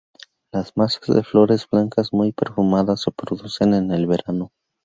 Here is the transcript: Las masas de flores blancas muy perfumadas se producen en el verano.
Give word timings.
Las 0.51 0.75
masas 0.75 1.15
de 1.15 1.21
flores 1.21 1.67
blancas 1.69 2.11
muy 2.11 2.31
perfumadas 2.31 3.03
se 3.03 3.11
producen 3.11 3.75
en 3.75 3.91
el 3.91 4.07
verano. 4.07 4.51